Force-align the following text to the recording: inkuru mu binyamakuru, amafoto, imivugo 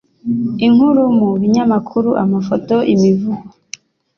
inkuru 0.65 1.01
mu 1.17 1.27
binyamakuru, 1.41 2.09
amafoto, 2.23 2.75
imivugo 2.93 3.45